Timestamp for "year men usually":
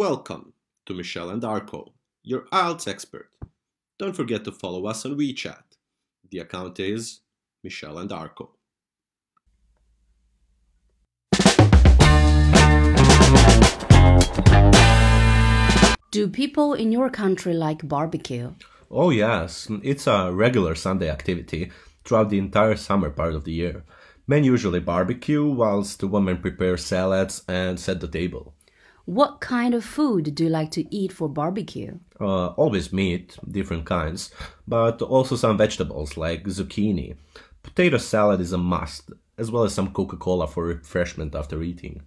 23.52-24.80